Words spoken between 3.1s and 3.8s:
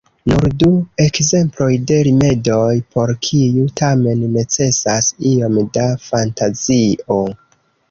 kiuj